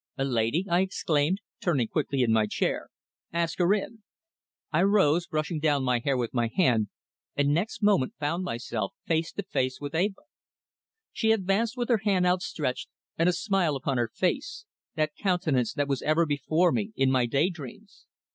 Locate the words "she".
11.13-11.31